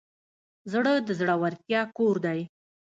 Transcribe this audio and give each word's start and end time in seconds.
زړه 0.71 0.93
د 1.07 1.09
زړورتیا 1.19 1.81
کور 1.97 2.15
دی. 2.25 2.39